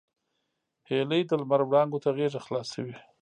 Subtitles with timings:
[0.89, 2.95] هیلۍ د لمر وړانګو ته غېږه خلاصوي